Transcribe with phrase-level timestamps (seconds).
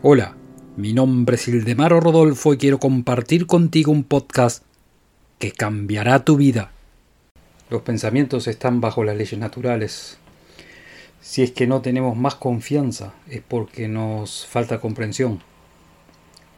[0.00, 0.36] Hola,
[0.76, 4.62] mi nombre es Ildemaro Rodolfo y quiero compartir contigo un podcast
[5.40, 6.70] que cambiará tu vida.
[7.68, 10.18] Los pensamientos están bajo las leyes naturales.
[11.20, 15.40] Si es que no tenemos más confianza es porque nos falta comprensión.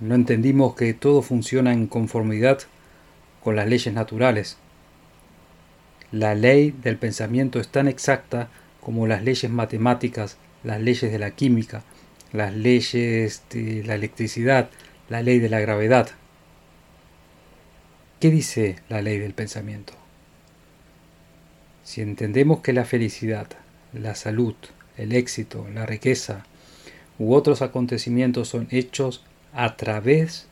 [0.00, 2.60] No entendimos que todo funciona en conformidad
[3.44, 4.56] con las leyes naturales.
[6.10, 8.48] La ley del pensamiento es tan exacta
[8.80, 11.82] como las leyes matemáticas, las leyes de la química,
[12.36, 14.70] las leyes de la electricidad,
[15.08, 16.10] la ley de la gravedad.
[18.20, 19.92] ¿Qué dice la ley del pensamiento?
[21.82, 23.48] Si entendemos que la felicidad,
[23.92, 24.54] la salud,
[24.96, 26.46] el éxito, la riqueza
[27.18, 30.46] u otros acontecimientos son hechos a través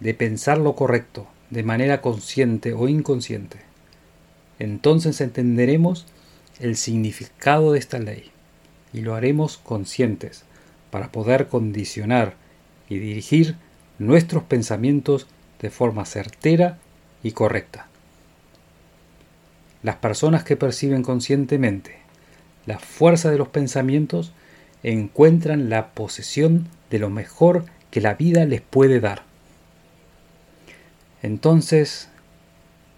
[0.00, 3.58] de pensar lo correcto, de manera consciente o inconsciente,
[4.58, 6.06] entonces entenderemos
[6.60, 8.30] el significado de esta ley
[8.92, 10.44] y lo haremos conscientes
[10.92, 12.34] para poder condicionar
[12.90, 13.56] y dirigir
[13.98, 15.26] nuestros pensamientos
[15.58, 16.76] de forma certera
[17.22, 17.86] y correcta.
[19.82, 22.02] Las personas que perciben conscientemente
[22.66, 24.34] la fuerza de los pensamientos
[24.82, 29.22] encuentran la posesión de lo mejor que la vida les puede dar.
[31.22, 32.10] Entonces,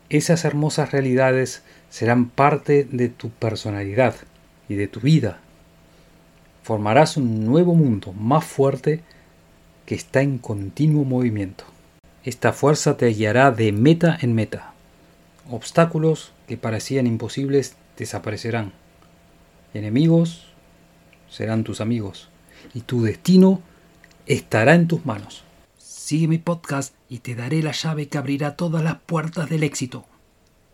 [0.08, 4.16] esas hermosas realidades serán parte de tu personalidad
[4.68, 5.38] y de tu vida
[6.64, 9.02] formarás un nuevo mundo más fuerte
[9.84, 11.64] que está en continuo movimiento.
[12.24, 14.72] Esta fuerza te guiará de meta en meta.
[15.50, 18.72] Obstáculos que parecían imposibles desaparecerán.
[19.74, 20.46] Enemigos
[21.28, 22.30] serán tus amigos.
[22.72, 23.60] Y tu destino
[24.24, 25.44] estará en tus manos.
[25.76, 30.06] Sigue mi podcast y te daré la llave que abrirá todas las puertas del éxito.